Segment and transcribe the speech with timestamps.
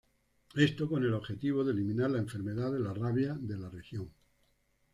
[0.55, 4.09] Esto con el objetivo de eliminar la enfermedad de la rabia de la región.